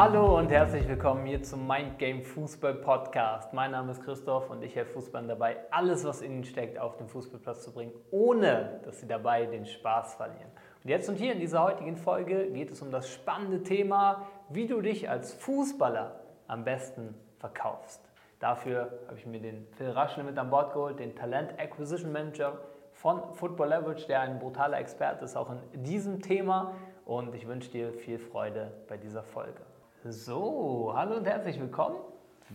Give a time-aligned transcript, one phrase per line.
[0.00, 3.52] Hallo und herzlich willkommen hier zum Mind Game Fußball Podcast.
[3.52, 6.96] Mein Name ist Christoph und ich helfe Fußballern dabei, alles, was in ihnen steckt, auf
[6.98, 10.52] den Fußballplatz zu bringen, ohne dass sie dabei den Spaß verlieren.
[10.84, 14.68] Und jetzt und hier in dieser heutigen Folge geht es um das spannende Thema, wie
[14.68, 18.00] du dich als Fußballer am besten verkaufst.
[18.38, 22.60] Dafür habe ich mir den Phil Raschel mit an Bord geholt, den Talent Acquisition Manager
[22.92, 26.76] von Football Leverage, der ein brutaler Experte ist, auch in diesem Thema.
[27.04, 29.62] Und ich wünsche dir viel Freude bei dieser Folge.
[30.04, 31.96] So, hallo und herzlich willkommen.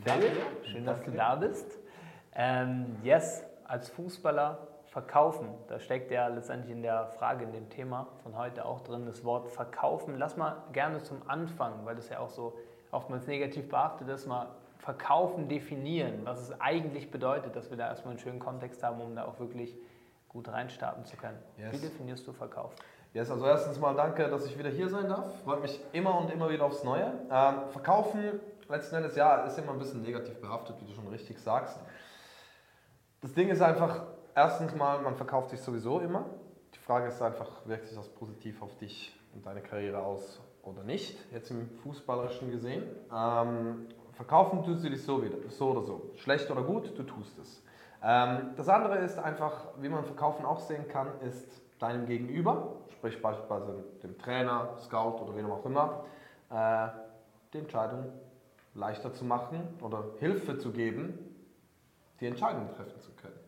[0.05, 0.31] Phil,
[0.63, 1.77] schön, dass du da bist.
[2.33, 8.07] Ähm, yes, als Fußballer verkaufen, da steckt ja letztendlich in der Frage, in dem Thema
[8.23, 10.15] von heute auch drin, das Wort verkaufen.
[10.17, 12.57] Lass mal gerne zum Anfang, weil das ja auch so
[12.91, 14.47] oftmals negativ behaftet ist, mal
[14.77, 19.17] verkaufen definieren, was es eigentlich bedeutet, dass wir da erstmal einen schönen Kontext haben, um
[19.17, 19.75] da auch wirklich
[20.29, 21.39] gut reinstarten zu können.
[21.57, 21.73] Yes.
[21.73, 22.73] Wie definierst du Verkauf?
[23.13, 25.43] Yes, also erstens mal danke, dass ich wieder hier sein darf.
[25.43, 27.13] Freut mich immer und immer wieder aufs Neue.
[27.29, 31.37] Ähm, verkaufen, letzten Endes, ja, ist immer ein bisschen negativ behaftet, wie du schon richtig
[31.37, 31.79] sagst.
[33.21, 34.01] Das Ding ist einfach,
[34.33, 36.25] erstens mal, man verkauft sich sowieso immer.
[36.73, 40.81] Die Frage ist einfach, wirkt sich das positiv auf dich und deine Karriere aus oder
[40.81, 42.83] nicht, jetzt im Fußballerischen gesehen.
[43.15, 46.09] Ähm, verkaufen tust du dich so, wieder, so oder so.
[46.15, 47.61] Schlecht oder gut, du tust es.
[48.01, 53.21] Ähm, das andere ist einfach, wie man Verkaufen auch sehen kann, ist deinem Gegenüber, sprich
[53.21, 56.03] beispielsweise dem Trainer, Scout oder wem auch immer,
[56.49, 56.89] äh,
[57.53, 58.11] die Entscheidung
[58.73, 61.13] leichter zu machen oder Hilfe zu geben,
[62.19, 63.39] die Entscheidung treffen zu können.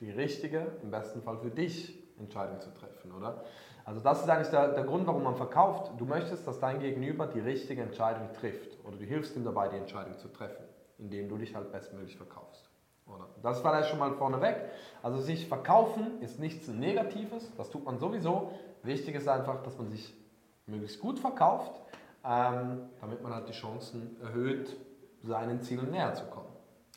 [0.00, 3.42] Die richtige, im besten Fall für dich, Entscheidung zu treffen, oder?
[3.84, 5.92] Also das ist eigentlich der, der Grund, warum man verkauft.
[5.96, 9.76] Du möchtest, dass dein Gegenüber die richtige Entscheidung trifft oder du hilfst ihm dabei, die
[9.76, 10.64] Entscheidung zu treffen,
[10.98, 12.63] indem du dich halt bestmöglich verkaufst.
[13.42, 14.56] Das war ja schon mal vorneweg.
[15.02, 18.52] Also sich verkaufen ist nichts Negatives, das tut man sowieso.
[18.82, 20.14] Wichtig ist einfach, dass man sich
[20.66, 21.82] möglichst gut verkauft,
[22.24, 24.74] ähm, damit man halt die Chancen erhöht,
[25.22, 26.43] seinen Zielen näher zu kommen.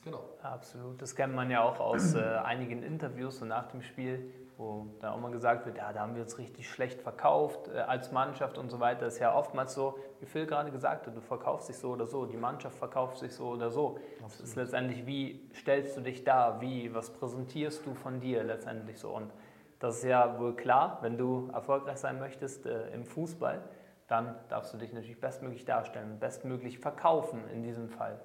[0.04, 0.24] Genau.
[0.42, 1.02] Absolut.
[1.02, 5.12] Das kennt man ja auch aus äh, einigen Interviews und nach dem Spiel wo da
[5.12, 8.58] auch mal gesagt wird, ja, da haben wir uns richtig schlecht verkauft äh, als Mannschaft
[8.58, 9.06] und so weiter.
[9.06, 12.08] Das ist ja oftmals so, wie Phil gerade gesagt hat, du verkaufst dich so oder
[12.08, 14.00] so, die Mannschaft verkauft sich so oder so.
[14.26, 18.98] Es ist letztendlich, wie stellst du dich da, wie, was präsentierst du von dir letztendlich
[19.00, 19.12] so.
[19.12, 19.32] Und
[19.80, 23.62] das ist ja wohl klar, wenn du erfolgreich sein möchtest äh, im Fußball,
[24.08, 28.20] dann darfst du dich natürlich bestmöglich darstellen, bestmöglich verkaufen in diesem Fall.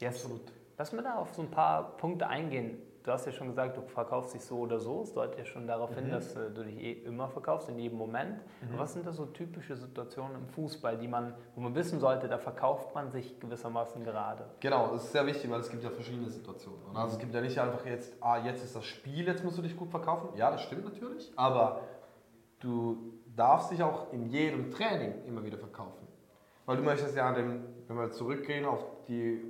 [0.00, 0.24] Yes.
[0.24, 0.52] Absolut.
[0.78, 2.78] Lass mir da auf so ein paar Punkte eingehen
[3.08, 5.02] du hast ja schon gesagt, du verkaufst dich so oder so.
[5.02, 6.10] Es deutet ja schon darauf hin, mhm.
[6.10, 8.36] dass äh, du dich eh immer verkaufst, in jedem Moment.
[8.60, 8.78] Mhm.
[8.78, 12.36] Was sind da so typische Situationen im Fußball, die man, wo man wissen sollte, da
[12.36, 14.44] verkauft man sich gewissermaßen gerade?
[14.60, 16.80] Genau, das ist sehr wichtig, weil es gibt ja verschiedene Situationen.
[16.90, 16.96] Mhm.
[16.96, 19.62] Also es gibt ja nicht einfach jetzt, ah, jetzt ist das Spiel, jetzt musst du
[19.62, 20.28] dich gut verkaufen.
[20.36, 21.32] Ja, das stimmt natürlich.
[21.36, 21.80] Aber
[22.60, 26.06] du darfst dich auch in jedem Training immer wieder verkaufen.
[26.66, 29.40] Weil du möchtest ja, dem, wenn wir zurückgehen auf die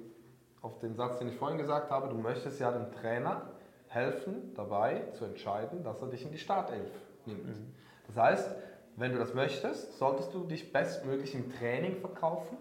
[0.63, 3.43] auf den Satz, den ich vorhin gesagt habe, du möchtest ja dem Trainer
[3.89, 6.91] helfen, dabei zu entscheiden, dass er dich in die Startelf
[7.27, 7.47] nimmt.
[7.47, 7.75] Mhm.
[8.07, 8.57] Das heißt,
[8.97, 12.57] wenn du das möchtest, solltest du dich bestmöglich im Training verkaufen,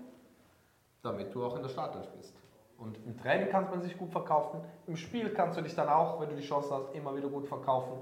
[1.02, 2.36] damit du auch in der Startelf bist.
[2.78, 6.22] Und im Training kann man sich gut verkaufen, im Spiel kannst du dich dann auch,
[6.22, 7.98] wenn du die Chance hast, immer wieder gut verkaufen.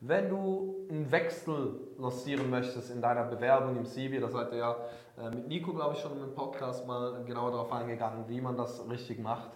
[0.00, 4.76] Wenn du einen Wechsel lancieren möchtest in deiner Bewerbung im CV, da seid ihr ja
[5.16, 8.86] äh, mit Nico, glaube ich, schon im Podcast mal genauer darauf eingegangen, wie man das
[8.90, 9.48] richtig macht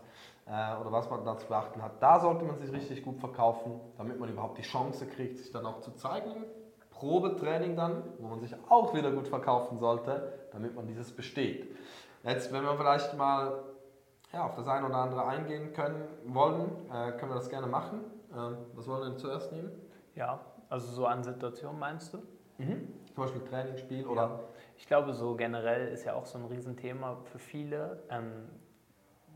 [0.46, 2.02] äh, oder was man da zu beachten hat.
[2.02, 5.66] Da sollte man sich richtig gut verkaufen, damit man überhaupt die Chance kriegt, sich dann
[5.66, 6.46] auch zu zeigen.
[6.90, 11.76] Probetraining dann, wo man sich auch wieder gut verkaufen sollte, damit man dieses besteht.
[12.24, 13.62] Jetzt, wenn wir vielleicht mal
[14.32, 18.00] ja, auf das eine oder andere eingehen können wollen, äh, können wir das gerne machen.
[18.34, 19.70] Ähm, was wollen wir denn zuerst nehmen?
[20.14, 22.18] Ja, also so an Situationen meinst du?
[22.58, 22.88] Mhm.
[23.06, 24.22] Zum Beispiel Trainingsspiel oder?
[24.22, 24.40] Ja.
[24.76, 28.02] Ich glaube, so generell ist ja auch so ein Riesenthema für viele.
[28.10, 28.48] Ähm,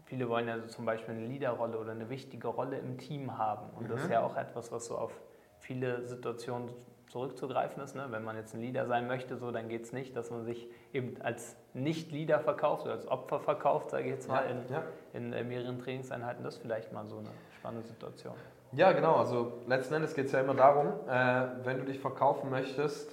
[0.04, 3.70] viele wollen ja so zum Beispiel eine Leaderrolle oder eine wichtige Rolle im Team haben.
[3.76, 3.88] Und mhm.
[3.88, 4.12] das ist mhm.
[4.12, 5.12] ja auch etwas, was so auf
[5.58, 6.70] viele Situationen
[7.14, 7.94] zurückzugreifen ist.
[7.94, 8.06] Ne?
[8.10, 10.68] Wenn man jetzt ein Leader sein möchte, so, dann geht es nicht, dass man sich
[10.92, 14.82] eben als Nicht-Leader verkauft oder als Opfer verkauft, sage ich jetzt mal, ja, in, ja.
[15.12, 16.42] in, in mehreren Trainingseinheiten.
[16.42, 18.34] Das ist vielleicht mal so eine spannende Situation.
[18.72, 19.14] Ja, genau.
[19.14, 23.12] Also letzten Endes geht es ja immer darum, äh, wenn du dich verkaufen möchtest,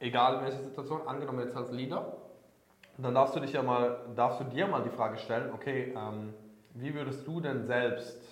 [0.00, 2.16] egal in welcher Situation, angenommen jetzt als Leader,
[2.96, 6.32] dann darfst du dich ja mal, darfst du dir mal die Frage stellen, okay, ähm,
[6.72, 8.22] wie würdest du denn selbst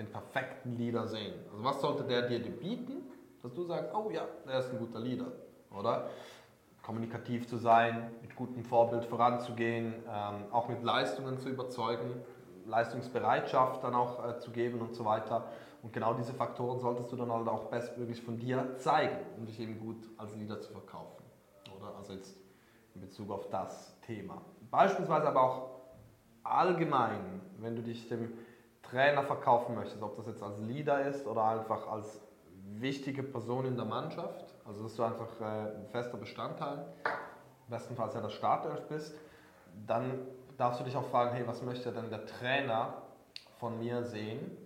[0.00, 1.34] den perfekten Leader sehen?
[1.52, 3.05] Also was sollte der dir bieten,
[3.46, 5.26] dass du sagst, oh ja, der ist ein guter Leader,
[5.70, 6.10] oder?
[6.82, 12.22] Kommunikativ zu sein, mit gutem Vorbild voranzugehen, ähm, auch mit Leistungen zu überzeugen,
[12.66, 15.44] Leistungsbereitschaft dann auch äh, zu geben und so weiter.
[15.82, 19.60] Und genau diese Faktoren solltest du dann halt auch bestmöglich von dir zeigen, um dich
[19.60, 21.22] eben gut als Leader zu verkaufen.
[21.76, 21.94] Oder?
[21.96, 22.36] Also jetzt
[22.96, 24.42] in Bezug auf das Thema.
[24.72, 25.70] Beispielsweise aber auch
[26.42, 28.32] allgemein, wenn du dich dem
[28.82, 32.25] Trainer verkaufen möchtest, ob das jetzt als Leader ist oder einfach als
[32.74, 36.86] wichtige Person in der Mannschaft, also dass du einfach äh, ein fester Bestandteil,
[37.68, 39.14] bestenfalls ja der Startelf bist,
[39.86, 40.26] dann
[40.56, 43.02] darfst du dich auch fragen, hey, was möchte denn der Trainer
[43.58, 44.56] von mir sehen,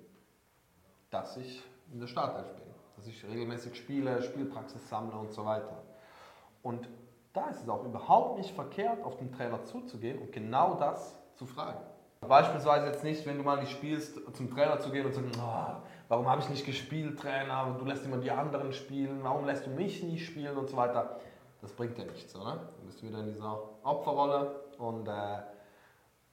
[1.10, 1.62] dass ich
[1.92, 2.66] in der Startelf bin,
[2.96, 5.82] dass ich regelmäßig spiele, Spielpraxis sammle und so weiter.
[6.62, 6.88] Und
[7.32, 11.46] da ist es auch überhaupt nicht verkehrt, auf den Trainer zuzugehen und genau das zu
[11.46, 11.80] fragen.
[12.20, 15.32] Beispielsweise jetzt nicht, wenn du mal nicht spielst, zum Trainer zu gehen und zu sagen,
[15.40, 19.66] oh, warum habe ich nicht gespielt, Trainer, du lässt immer die anderen spielen, warum lässt
[19.66, 21.20] du mich nicht spielen und so weiter.
[21.62, 22.72] Das bringt ja nichts, oder?
[22.80, 25.12] Du bist wieder in dieser Opferrolle und äh,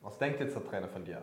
[0.02, 1.22] was denkt jetzt der Trainer von dir?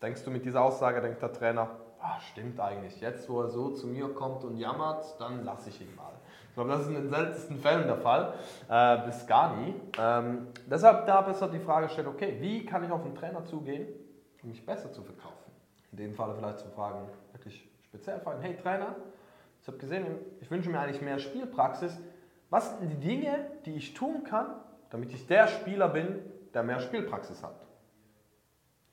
[0.00, 1.68] Denkst du mit dieser Aussage, denkt der Trainer,
[2.00, 5.80] ah, stimmt eigentlich, jetzt wo er so zu mir kommt und jammert, dann lasse ich
[5.80, 6.12] ihn mal.
[6.48, 8.34] Ich glaube, das ist in den seltensten Fällen der Fall,
[8.68, 9.74] äh, bis gar nie.
[9.98, 13.88] Ähm, deshalb da besser die Frage stellen, okay, wie kann ich auf den Trainer zugehen,
[14.44, 15.50] um mich besser zu verkaufen?
[15.90, 18.94] In dem Fall vielleicht zu fragen, wirklich speziell fragen, hey Trainer,
[19.60, 20.06] ich habe gesehen,
[20.40, 21.98] ich wünsche mir eigentlich mehr Spielpraxis.
[22.48, 24.54] Was sind die Dinge, die ich tun kann,
[24.90, 26.20] damit ich der Spieler bin,
[26.54, 27.66] der mehr Spielpraxis hat?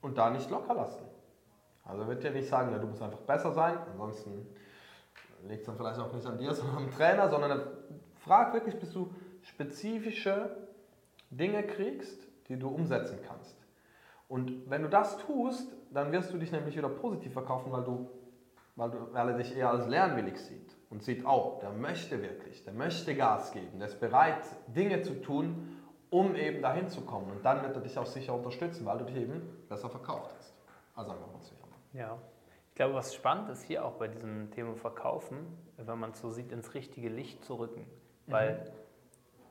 [0.02, 1.06] Und da nicht locker lassen.
[1.86, 4.48] Also wird ja nicht sagen, ja, du musst einfach besser sein, ansonsten
[5.48, 7.62] liegt es dann vielleicht auch nicht an dir, sondern am Trainer, sondern
[8.16, 10.58] frag wirklich, bis du spezifische
[11.30, 13.56] Dinge kriegst, die du umsetzen kannst.
[14.28, 18.10] Und wenn du das tust, dann wirst du dich nämlich wieder positiv verkaufen, weil, du,
[18.78, 22.64] weil, du, weil er dich eher als lernwillig sieht und sieht, oh, der möchte wirklich,
[22.64, 25.78] der möchte Gas geben, der ist bereit, Dinge zu tun,
[26.10, 27.30] um eben dahin zu kommen.
[27.32, 30.54] Und dann wird er dich auch sicher unterstützen, weil du dich eben besser verkauft hast.
[30.96, 31.56] Also einfach mal sicher.
[31.94, 32.18] Ja.
[32.70, 35.38] Ich glaube, was spannend ist hier auch bei diesem Thema Verkaufen,
[35.78, 37.88] wenn man es so sieht, ins richtige Licht zu rücken.
[38.28, 38.72] Weil, mhm.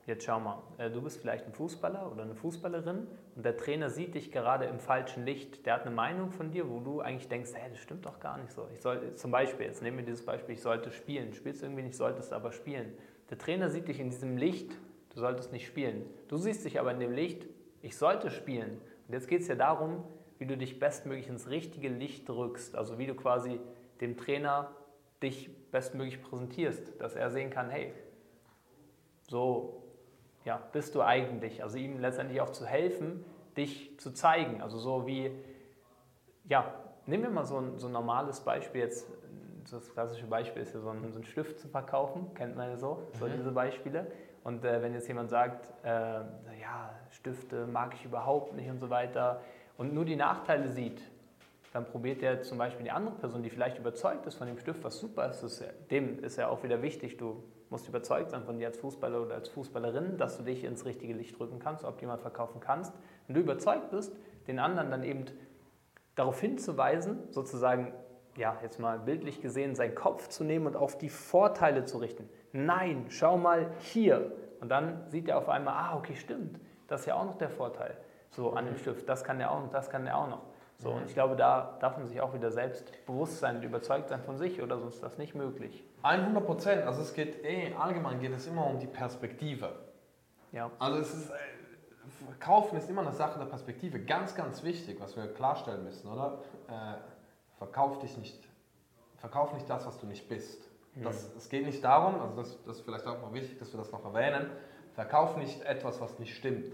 [0.06, 3.90] Jetzt schau mal, äh, du bist vielleicht ein Fußballer oder eine Fußballerin und der Trainer
[3.90, 5.66] sieht dich gerade im falschen Licht.
[5.66, 8.38] Der hat eine Meinung von dir, wo du eigentlich denkst, hey, das stimmt doch gar
[8.38, 8.68] nicht so.
[8.72, 11.34] Ich soll, zum Beispiel, jetzt nehmen wir dieses Beispiel, ich sollte spielen.
[11.34, 12.92] Spielst irgendwie nicht, solltest aber spielen.
[13.30, 14.72] Der Trainer sieht dich in diesem Licht,
[15.12, 16.06] du solltest nicht spielen.
[16.28, 17.46] Du siehst dich aber in dem Licht,
[17.82, 18.80] ich sollte spielen.
[19.08, 20.04] Und jetzt geht es ja darum,
[20.38, 22.76] wie du dich bestmöglich ins richtige Licht rückst.
[22.76, 23.58] Also wie du quasi
[24.00, 24.70] dem Trainer
[25.22, 27.92] dich bestmöglich präsentierst, dass er sehen kann, hey,
[29.28, 29.82] so
[30.46, 31.62] ja, bist du eigentlich.
[31.62, 33.24] Also ihm letztendlich auch zu helfen,
[33.56, 34.62] dich zu zeigen.
[34.62, 35.32] Also so wie,
[36.48, 36.72] ja,
[37.04, 39.06] nehmen wir mal so ein, so ein normales Beispiel jetzt.
[39.68, 42.76] Das klassische Beispiel ist ja so ein, so ein Stift zu verkaufen, kennt man ja
[42.76, 43.32] so, so mhm.
[43.36, 44.06] diese Beispiele.
[44.44, 45.88] Und äh, wenn jetzt jemand sagt, äh,
[46.60, 49.40] ja, Stifte mag ich überhaupt nicht und so weiter,
[49.76, 51.02] und nur die Nachteile sieht,
[51.76, 54.82] dann probiert er zum Beispiel die andere Person, die vielleicht überzeugt ist von dem Stift,
[54.82, 58.58] was super ist, ist dem ist ja auch wieder wichtig, du musst überzeugt sein von
[58.58, 62.16] dir als Fußballer oder als Fußballerin, dass du dich ins richtige Licht drücken kannst, optimal
[62.16, 62.94] verkaufen kannst.
[63.26, 65.26] Wenn du überzeugt bist, den anderen dann eben
[66.14, 67.92] darauf hinzuweisen, sozusagen,
[68.38, 72.26] ja, jetzt mal bildlich gesehen, seinen Kopf zu nehmen und auf die Vorteile zu richten.
[72.52, 74.32] Nein, schau mal hier.
[74.62, 76.58] Und dann sieht er auf einmal, ah, okay, stimmt,
[76.88, 77.98] das ist ja auch noch der Vorteil
[78.30, 79.06] so an dem Stift.
[79.10, 80.55] Das kann der auch noch, das kann der auch noch.
[80.78, 84.10] So, und ich glaube, da darf man sich auch wieder selbst bewusst sein und überzeugt
[84.10, 85.82] sein von sich oder sonst ist das nicht möglich.
[86.02, 86.82] 100 Prozent.
[86.84, 89.70] Also es geht eh, allgemein geht es immer um die Perspektive.
[90.52, 90.70] Ja.
[90.78, 91.32] Also es ist,
[92.26, 94.00] Verkaufen ist immer eine Sache der Perspektive.
[94.00, 96.38] Ganz, ganz wichtig, was wir klarstellen müssen, oder?
[96.68, 96.94] Äh,
[97.58, 98.48] verkauf dich nicht,
[99.16, 100.68] verkauf nicht das, was du nicht bist.
[100.94, 101.04] Mhm.
[101.04, 103.78] Das, es geht nicht darum, also das, das ist vielleicht auch mal wichtig, dass wir
[103.78, 104.50] das noch erwähnen,
[104.94, 106.72] verkauf nicht etwas, was nicht stimmt.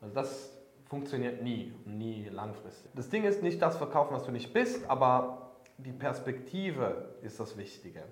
[0.00, 0.55] Also das
[0.88, 2.90] funktioniert nie und nie langfristig.
[2.94, 7.56] Das Ding ist nicht das Verkaufen, was du nicht bist, aber die Perspektive ist das
[7.56, 8.04] Wichtige.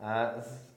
[0.00, 0.68] Äh, es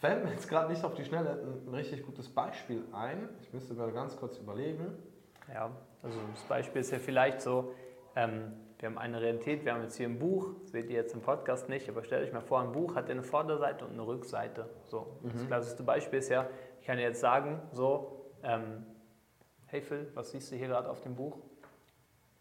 [0.00, 3.28] fällt mir jetzt gerade nicht auf die Schnelle ein richtig gutes Beispiel ein.
[3.42, 4.92] Ich müsste mir ganz kurz überlegen.
[5.52, 5.70] Ja,
[6.02, 7.72] also das Beispiel ist ja vielleicht so,
[8.16, 11.20] ähm, wir haben eine Realität, wir haben jetzt hier ein Buch, seht ihr jetzt im
[11.20, 14.68] Podcast nicht, aber stellt euch mal vor, ein Buch hat eine Vorderseite und eine Rückseite.
[14.86, 15.30] So, mhm.
[15.32, 16.48] Das klassischste Beispiel ist ja,
[16.80, 18.84] ich kann jetzt sagen, so, ähm,
[19.68, 21.38] Hey Phil, was siehst du hier gerade auf dem Buch?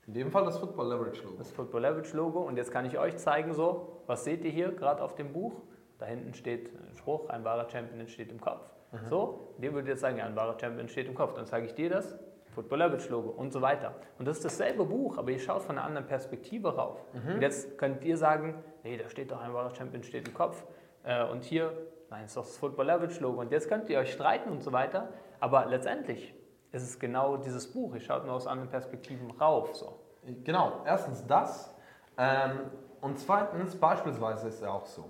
[0.05, 1.37] In dem Fall das Football Leverage Logo.
[1.39, 2.41] Das Football Leverage Logo.
[2.41, 5.53] Und jetzt kann ich euch zeigen, so, was seht ihr hier gerade auf dem Buch?
[5.97, 8.69] Da hinten steht ein Spruch, ein wahrer Champion entsteht im Kopf.
[8.91, 9.09] Mhm.
[9.09, 11.33] So, dir würde jetzt sagen, ja, ein wahrer Champion entsteht im Kopf.
[11.33, 12.15] Dann zeige ich dir das,
[12.53, 13.95] Football Leverage Logo und so weiter.
[14.19, 17.03] Und das ist dasselbe Buch, aber ihr schaut von einer anderen Perspektive rauf.
[17.13, 17.35] Mhm.
[17.35, 20.63] Und jetzt könnt ihr sagen, nee, da steht doch ein wahrer Champion steht im Kopf.
[21.03, 21.73] Äh, und hier,
[22.11, 23.41] nein, ist doch das Football Leverage Logo.
[23.41, 25.09] Und jetzt könnt ihr euch streiten und so weiter.
[25.39, 26.35] Aber letztendlich
[26.75, 27.95] es ist genau dieses Buch.
[27.95, 29.73] Ich schaue nur aus anderen Perspektiven rauf.
[29.75, 29.97] So.
[30.43, 31.73] Genau, erstens das.
[32.17, 35.05] Ähm, und zweitens, beispielsweise ist es auch so.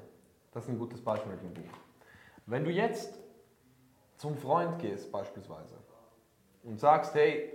[0.51, 1.74] Das ist ein gutes Beispiel mit dem Buch.
[2.45, 3.17] Wenn du jetzt
[4.17, 5.75] zum Freund gehst, beispielsweise,
[6.63, 7.51] und sagst, hey,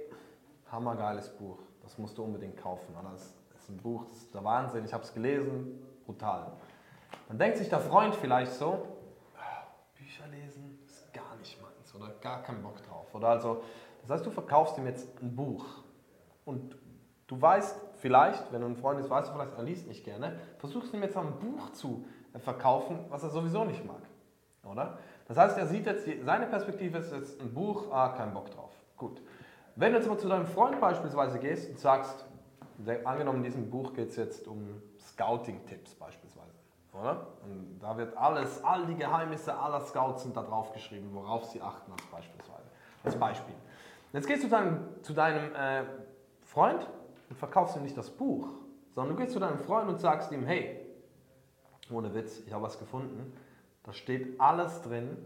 [0.72, 2.92] hammergeiles Buch, das musst du unbedingt kaufen.
[3.00, 6.50] Oder das ist ein Buch, das ist der Wahnsinn, ich habe es gelesen, brutal.
[7.28, 8.86] Dann denkt sich der Freund vielleicht so,
[9.36, 13.06] "Ah, Bücher lesen ist gar nicht meins oder gar keinen Bock drauf.
[13.14, 13.62] Oder also,
[14.10, 15.64] das heißt, du verkaufst ihm jetzt ein Buch
[16.44, 16.76] und
[17.28, 20.40] du weißt vielleicht, wenn du ein Freund ist, weißt du vielleicht, er liest nicht gerne,
[20.58, 22.04] versuchst ihm jetzt ein Buch zu
[22.40, 24.02] verkaufen, was er sowieso nicht mag.
[24.64, 24.98] Oder?
[25.28, 28.72] Das heißt, er sieht jetzt, seine Perspektive ist jetzt ein Buch, ah, kein Bock drauf.
[28.96, 29.22] Gut.
[29.76, 32.26] Wenn du jetzt mal zu deinem Freund beispielsweise gehst und sagst,
[33.04, 36.58] angenommen in diesem Buch geht es jetzt um Scouting-Tipps beispielsweise,
[37.00, 37.28] oder?
[37.44, 41.62] Und da wird alles, all die Geheimnisse aller Scouts sind da drauf geschrieben, worauf sie
[41.62, 42.70] achten als beispielsweise,
[43.04, 43.54] als Beispiel.
[44.12, 45.84] Jetzt gehst du dann zu deinem äh,
[46.42, 46.86] Freund
[47.28, 48.48] und verkaufst ihm nicht das Buch,
[48.94, 50.80] sondern du gehst zu deinem Freund und sagst ihm, hey,
[51.90, 53.32] ohne Witz, ich habe was gefunden,
[53.84, 55.16] da steht alles drin,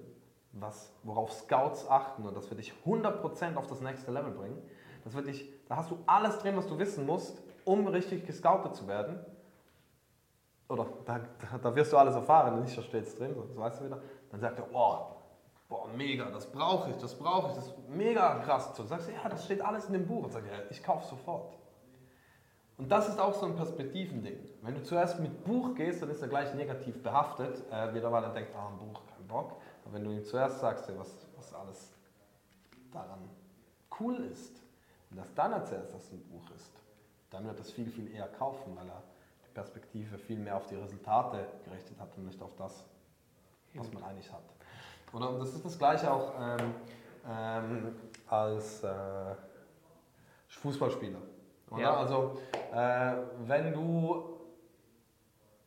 [0.53, 4.63] was, worauf Scouts achten und das wird dich 100% auf das nächste Level bringen.
[5.03, 8.77] Das wird dich, da hast du alles drin, was du wissen musst, um richtig gescoutet
[8.77, 9.19] zu werden.
[10.69, 11.21] Oder da,
[11.63, 14.01] da, wirst du alles erfahren, nicht da steht es drin, das weißt du wieder.
[14.31, 15.14] Dann sagt er, oh,
[15.75, 18.73] boah, mega, das brauche ich, das brauche ich, das ist mega krass.
[18.75, 20.25] Du sagst, ja, das steht alles in dem Buch.
[20.25, 21.57] Und sagt er, ja, ich kaufe sofort.
[22.77, 24.39] Und das ist auch so ein Perspektivending.
[24.63, 28.25] Wenn du zuerst mit Buch gehst, dann ist er gleich negativ behaftet, äh, wieder weil
[28.25, 29.57] er denkt, ah, ein Buch, kein Bock.
[29.85, 31.93] Aber wenn du ihm zuerst sagst, ja, was, was alles
[32.93, 33.29] daran
[34.01, 34.61] cool ist,
[35.11, 36.73] und das dann erzählst, dass es ein Buch ist,
[37.31, 39.03] dann wird er es viel, viel eher kaufen, weil er
[39.47, 42.85] die Perspektive viel mehr auf die Resultate gerichtet hat und nicht auf das,
[43.75, 44.43] was man eigentlich hat.
[45.15, 46.75] Oder und das ist das Gleiche auch ähm,
[47.29, 47.95] ähm,
[48.29, 48.91] als äh,
[50.49, 51.19] Fußballspieler.
[51.71, 51.83] Oder?
[51.83, 51.97] Ja.
[51.97, 52.41] Also
[52.73, 53.13] äh,
[53.47, 54.41] wenn du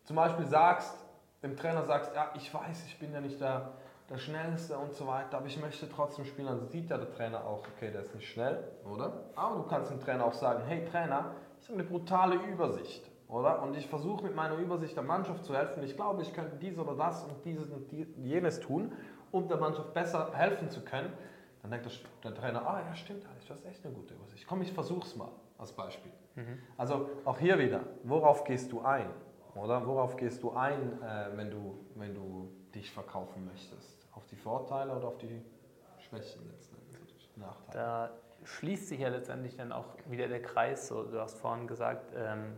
[0.03, 0.95] zum Beispiel sagst,
[1.43, 3.71] dem Trainer sagst, ja, ich weiß, ich bin ja nicht der,
[4.09, 7.45] der Schnellste und so weiter, aber ich möchte trotzdem spielen, dann sieht ja der Trainer
[7.45, 9.11] auch, okay, der ist nicht schnell, oder?
[9.35, 13.61] Aber du kannst dem Trainer auch sagen, hey Trainer, ich habe eine brutale Übersicht, oder?
[13.61, 15.83] Und ich versuche mit meiner Übersicht der Mannschaft zu helfen.
[15.83, 18.91] Ich glaube, ich könnte dies oder das und dieses und jenes tun,
[19.31, 21.11] um der Mannschaft besser helfen zu können.
[21.61, 21.89] Dann denkt
[22.23, 24.45] der, Trainer, ah ja, stimmt das ist echt eine gute Übersicht.
[24.47, 26.11] Komm, ich versuch's mal als Beispiel.
[26.77, 29.09] Also auch hier wieder, worauf gehst du ein?
[29.55, 34.07] Oder worauf gehst du ein, äh, wenn, du, wenn du dich verkaufen möchtest?
[34.13, 35.41] Auf die Vorteile oder auf die
[35.97, 37.31] Schwächen letzten Endes?
[37.35, 37.73] die Nachteile?
[37.73, 38.09] Da
[38.43, 40.87] schließt sich ja letztendlich dann auch wieder der Kreis.
[40.87, 42.55] So, du hast vorhin gesagt, ähm,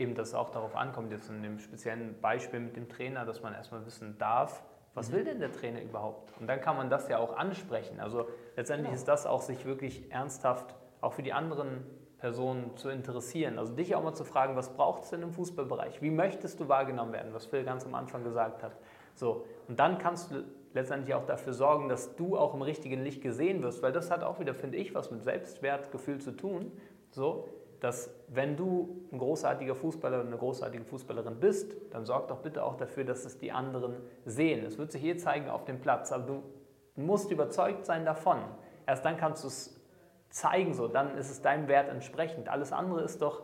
[0.00, 3.42] eben, dass es auch darauf ankommt, jetzt in dem speziellen Beispiel mit dem Trainer, dass
[3.42, 4.62] man erstmal wissen darf,
[4.94, 6.32] was will denn der Trainer überhaupt?
[6.40, 8.00] Und dann kann man das ja auch ansprechen.
[8.00, 8.26] Also
[8.56, 8.98] letztendlich Genau.
[8.98, 11.84] ist das auch sich wirklich ernsthaft auch für die anderen
[12.18, 13.58] Personen zu interessieren.
[13.58, 16.02] Also dich auch mal zu fragen, was braucht es denn im Fußballbereich?
[16.02, 18.72] Wie möchtest du wahrgenommen werden, was Phil ganz am Anfang gesagt hat.
[19.14, 23.22] So, und dann kannst du letztendlich auch dafür sorgen, dass du auch im richtigen Licht
[23.22, 26.72] gesehen wirst, weil das hat auch wieder, finde ich, was mit Selbstwertgefühl zu tun.
[27.10, 27.48] So,
[27.80, 32.64] dass wenn du ein großartiger Fußballer oder eine großartige Fußballerin bist, dann sorg doch bitte
[32.64, 34.64] auch dafür, dass es die anderen sehen.
[34.64, 36.42] Es wird sich hier zeigen auf dem Platz, aber du
[36.96, 38.38] musst überzeugt sein davon.
[38.86, 39.80] Erst dann kannst du es
[40.28, 42.48] zeigen, so, dann ist es deinem Wert entsprechend.
[42.48, 43.42] Alles andere ist doch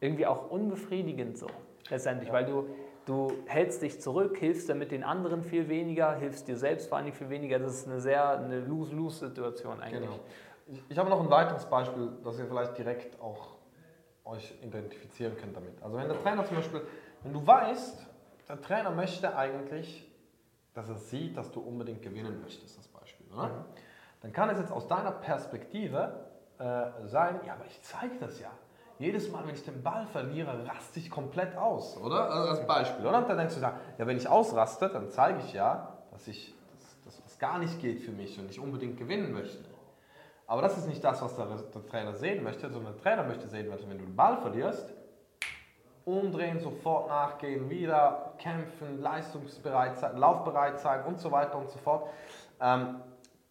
[0.00, 1.46] irgendwie auch unbefriedigend so,
[1.90, 2.66] letztendlich, weil du,
[3.06, 7.12] du hältst dich zurück, hilfst damit den anderen viel weniger, hilfst dir selbst vor allem
[7.12, 7.58] viel weniger.
[7.58, 10.02] Das ist eine sehr eine Lose-Lose-Situation eigentlich.
[10.02, 10.20] Genau.
[10.88, 13.56] Ich, habe noch ein weiteres Beispiel, das ihr vielleicht direkt auch
[14.24, 15.80] euch identifizieren könnt damit.
[15.80, 16.82] Also wenn der Trainer zum Beispiel,
[17.22, 18.04] wenn du weißt,
[18.48, 20.10] der Trainer möchte eigentlich,
[20.74, 23.48] dass er sieht, dass du unbedingt gewinnen möchtest, das Beispiel, oder?
[23.48, 23.64] Mhm.
[24.22, 26.26] Dann kann es jetzt aus deiner Perspektive
[26.58, 28.50] äh, sein, ja, aber ich zeige das ja.
[28.98, 32.30] Jedes Mal, wenn ich den Ball verliere, raste ich komplett aus, oder?
[32.30, 33.18] Also als Beispiel, oder?
[33.18, 37.02] Und dann denkst du, ja, wenn ich ausraste, dann zeige ich ja, dass ich, dass,
[37.04, 39.75] dass das gar nicht geht für mich und ich unbedingt gewinnen möchte.
[40.46, 43.48] Aber das ist nicht das, was der, der Trainer sehen möchte, sondern der Trainer möchte
[43.48, 44.94] sehen, wenn du den Ball verlierst,
[46.04, 52.08] umdrehen, sofort nachgehen, wieder kämpfen, leistungsbereit sein, laufbereit sein und so weiter und so fort.
[52.60, 53.00] Ähm,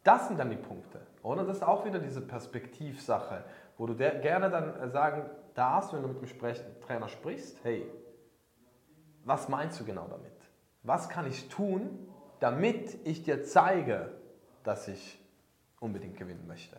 [0.03, 1.43] das sind dann die Punkte, oder?
[1.43, 3.43] Das ist auch wieder diese Perspektivsache,
[3.77, 7.57] wo du der, gerne dann äh, sagen darfst, wenn du mit dem Sprech Trainer sprichst,
[7.63, 7.91] hey,
[9.25, 10.31] was meinst du genau damit?
[10.83, 12.07] Was kann ich tun,
[12.39, 14.11] damit ich dir zeige,
[14.63, 15.19] dass ich
[15.79, 16.77] unbedingt gewinnen möchte?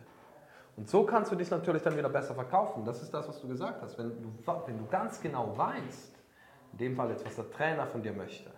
[0.75, 2.85] Und so kannst du dich natürlich dann wieder besser verkaufen.
[2.85, 3.97] Das ist das, was du gesagt hast.
[3.97, 4.31] Wenn du,
[4.65, 6.15] wenn du ganz genau weißt,
[6.73, 8.51] in dem Fall jetzt, was der Trainer von dir möchte,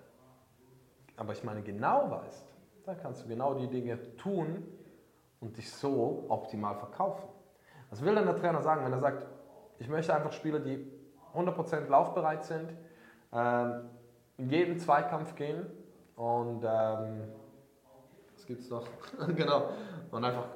[1.16, 2.46] aber ich meine genau weißt,
[2.86, 4.66] dann kannst du genau die Dinge tun
[5.40, 7.28] und dich so optimal verkaufen.
[7.90, 9.26] Was will denn der Trainer sagen, wenn er sagt,
[9.80, 10.86] ich möchte einfach Spieler, die
[11.34, 12.74] 100% laufbereit sind,
[13.32, 13.90] ähm,
[14.38, 15.66] in jeden Zweikampf gehen
[16.16, 17.24] und ähm,
[18.50, 18.88] was gibt es noch?
[19.36, 19.70] genau.
[20.12, 20.48] Und einfach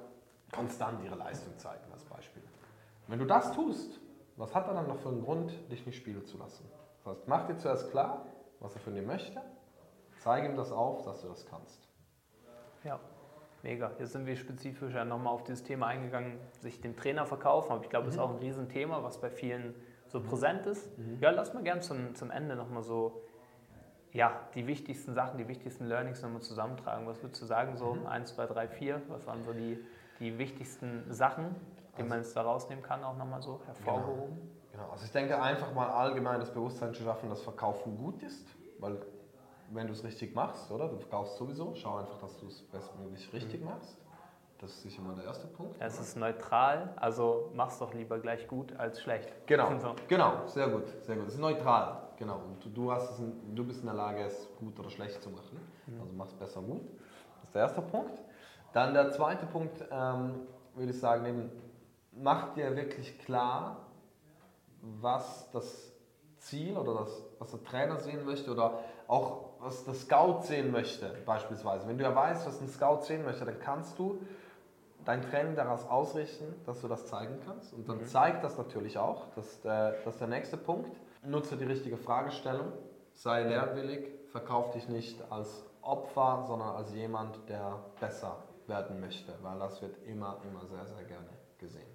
[0.51, 2.41] konstant ihre Leistung zeigen als Beispiel.
[3.07, 3.99] Wenn du das tust,
[4.35, 6.67] was hat er dann noch für einen Grund, dich nicht spielen zu lassen?
[6.97, 8.25] Das heißt, mach dir zuerst klar,
[8.59, 9.41] was er von dir möchte,
[10.19, 11.87] zeige ihm das auf, dass du das kannst.
[12.83, 12.99] Ja,
[13.61, 13.91] mega.
[13.99, 17.73] Jetzt sind wir spezifisch ja nochmal auf dieses Thema eingegangen, sich den Trainer verkaufen.
[17.73, 19.75] Aber ich glaube, das ist auch ein Riesenthema, was bei vielen
[20.07, 20.89] so präsent ist.
[21.19, 23.22] Ja, lass mal gern zum, zum Ende nochmal so
[24.13, 27.07] ja, die wichtigsten Sachen, die wichtigsten Learnings nochmal zusammentragen.
[27.07, 28.05] Was würdest du sagen, so Mhm.
[28.07, 29.01] 1, 2, 3, 4?
[29.09, 29.83] Was waren so die,
[30.19, 31.55] die wichtigsten Sachen,
[31.97, 34.39] die Also man jetzt da rausnehmen kann, auch nochmal so hervorgehoben?
[34.71, 38.47] Genau, also ich denke einfach mal allgemein das Bewusstsein zu schaffen, dass Verkaufen gut ist,
[38.77, 38.97] weil
[39.67, 40.89] wenn du es richtig machst, oder?
[40.89, 43.97] Du verkaufst sowieso, schau einfach, dass du es bestmöglich richtig machst.
[44.59, 45.75] Das ist sicher mal der erste Punkt.
[45.79, 49.33] Es ist neutral, also mach's doch lieber gleich gut als schlecht.
[49.47, 49.95] Genau, So.
[50.07, 51.27] genau, sehr gut, sehr gut.
[51.27, 52.37] Es ist neutral, genau.
[52.37, 55.21] Und du, du, hast es in, du bist in der Lage, es gut oder schlecht
[55.21, 55.59] zu machen.
[55.99, 56.81] Also mach es besser gut.
[57.35, 58.13] Das ist der erste Punkt.
[58.73, 61.51] Dann der zweite Punkt, ähm, würde ich sagen, eben,
[62.11, 63.85] mach dir wirklich klar,
[64.81, 65.93] was das
[66.37, 71.13] Ziel oder das, was der Trainer sehen möchte oder auch was der Scout sehen möchte,
[71.25, 71.87] beispielsweise.
[71.87, 74.21] Wenn du ja weißt, was ein Scout sehen möchte, dann kannst du
[75.05, 77.73] dein Training daraus ausrichten, dass du das zeigen kannst.
[77.73, 79.27] Und dann zeig das natürlich auch.
[79.35, 80.97] Das ist, der, das ist der nächste Punkt.
[81.25, 82.71] Nutze die richtige Fragestellung.
[83.13, 84.09] Sei lernwillig.
[84.31, 88.37] Verkauf dich nicht als Opfer, sondern als jemand, der besser
[88.67, 89.33] werden möchte.
[89.41, 91.87] Weil das wird immer, immer sehr, sehr gerne gesehen.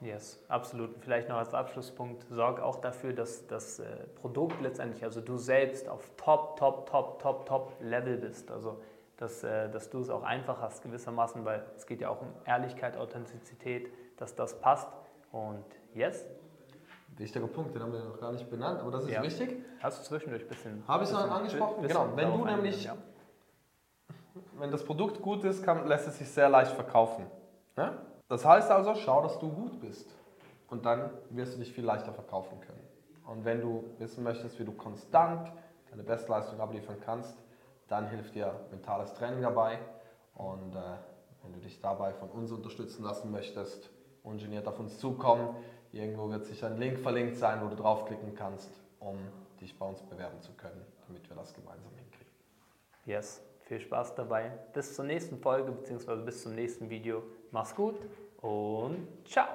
[0.00, 0.90] Yes, absolut.
[1.00, 5.88] Vielleicht noch als Abschlusspunkt, sorg auch dafür, dass das äh, Produkt letztendlich, also du selbst
[5.88, 8.50] auf Top, Top, Top, Top, Top Level bist.
[8.50, 8.78] Also
[9.16, 12.28] dass, äh, dass du es auch einfach hast gewissermaßen, weil es geht ja auch um
[12.44, 14.88] Ehrlichkeit, Authentizität, dass das passt.
[15.32, 15.64] Und
[15.94, 16.26] yes,
[17.18, 19.22] Wichtiger Punkt, den haben wir noch gar nicht benannt, aber das ist Ja.
[19.22, 19.62] wichtig.
[19.80, 20.84] hast du zwischendurch ein bisschen...
[20.86, 21.86] Habe ich es noch angesprochen?
[21.86, 22.96] Genau, wenn du nämlich- ja.
[24.58, 27.26] Wenn das Produkt gut ist, kann, lässt es sich sehr leicht verkaufen.
[27.76, 27.96] Ne?
[28.28, 30.10] Das heißt also, schau, dass du gut bist.
[30.68, 32.82] Und dann wirst du dich viel leichter verkaufen können.
[33.26, 35.50] Und wenn du wissen möchtest, wie du konstant
[35.90, 37.38] deine Bestleistung abliefern kannst,
[37.88, 39.78] dann hilft dir mentales Training dabei.
[40.34, 40.80] Und äh,
[41.42, 43.90] wenn du dich dabei von uns unterstützen lassen möchtest,
[44.22, 45.54] ungeniert auf uns zukommen.
[45.96, 49.16] Irgendwo wird sicher ein Link verlinkt sein, wo du draufklicken kannst, um
[49.60, 52.32] dich bei uns bewerben zu können, damit wir das gemeinsam hinkriegen.
[53.06, 54.52] Yes, viel Spaß dabei.
[54.74, 56.16] Bis zur nächsten Folge bzw.
[56.16, 57.22] bis zum nächsten Video.
[57.50, 57.96] Mach's gut
[58.42, 59.46] und ciao.